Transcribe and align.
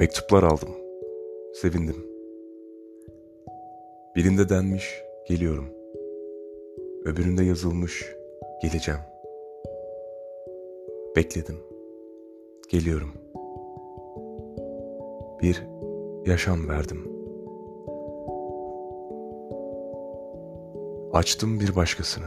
Mektuplar 0.00 0.42
aldım. 0.42 0.68
Sevindim. 1.54 2.06
Birinde 4.16 4.48
denmiş, 4.48 5.02
geliyorum. 5.28 5.68
Öbüründe 7.04 7.44
yazılmış, 7.44 8.16
geleceğim. 8.62 9.00
Bekledim. 11.16 11.56
Geliyorum. 12.68 13.12
Bir 15.42 15.66
yaşam 16.26 16.68
verdim. 16.68 17.12
Açtım 21.12 21.60
bir 21.60 21.76
başkasını. 21.76 22.26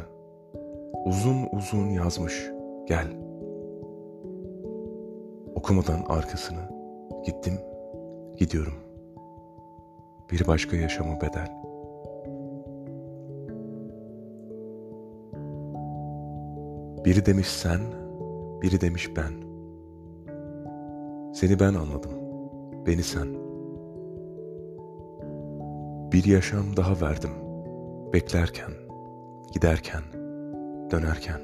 Uzun 1.06 1.48
uzun 1.52 1.90
yazmış, 1.90 2.50
gel. 2.88 3.08
Okumadan 5.56 6.06
arkasını 6.08 6.73
gittim, 7.26 7.54
gidiyorum. 8.38 8.74
Bir 10.32 10.48
başka 10.48 10.78
yaşamı 10.78 11.22
bedel. 11.22 11.64
Biri 17.06 17.26
demiş 17.26 17.48
sen, 17.48 17.80
biri 18.62 18.82
demiş 18.82 19.10
ben. 19.16 19.34
Seni 21.34 21.60
ben 21.60 21.74
anladım, 21.74 22.12
beni 22.88 23.04
sen. 23.04 23.28
Bir 26.12 26.26
yaşam 26.26 26.78
daha 26.78 27.02
verdim, 27.02 27.32
beklerken, 28.14 28.72
giderken, 29.54 30.04
dönerken. 30.92 31.42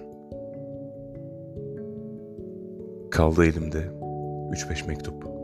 Kaldı 3.12 3.46
elimde 3.46 3.92
üç 4.52 4.70
beş 4.70 4.88
mektup, 4.88 5.39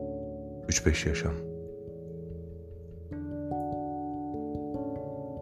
üç 0.67 0.85
beş 0.85 1.05
yaşam. 1.05 1.33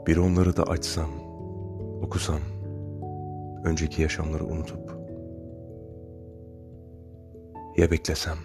Bir 0.08 0.18
onları 0.18 0.58
da 0.58 0.64
açsam, 0.64 1.10
okusam, 2.02 2.40
önceki 3.66 4.02
yaşamları 4.02 4.46
unutup. 4.46 4.98
Ya 7.78 7.92
beklesem, 7.92 8.38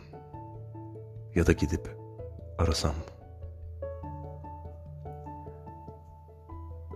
ya 1.35 1.47
da 1.47 1.53
gidip 1.53 1.97
arasam. 2.59 2.95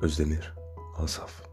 Özdemir 0.03 0.55
Asaf 0.99 1.52